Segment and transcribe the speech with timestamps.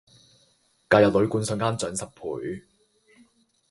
[0.89, 2.63] 假日旅館瞬間漲十倍